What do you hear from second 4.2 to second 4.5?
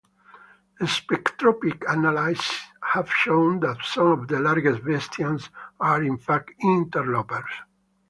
the